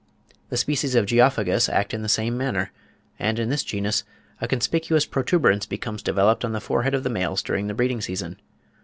The 0.49 0.57
species 0.57 0.95
of 0.95 1.05
Geophagus 1.05 1.69
act 1.69 1.93
in 1.93 2.01
the 2.01 2.09
same 2.09 2.35
manner; 2.35 2.71
and 3.19 3.37
in 3.37 3.49
this 3.51 3.63
genus, 3.63 4.03
a 4.41 4.47
conspicuous 4.47 5.05
protuberance 5.05 5.67
becomes 5.67 6.01
developed 6.01 6.43
on 6.43 6.53
the 6.53 6.59
forehead 6.59 6.95
of 6.95 7.03
the 7.03 7.09
males 7.11 7.43
during 7.43 7.67
the 7.67 7.75
breeding 7.75 8.01
season. 8.01 8.41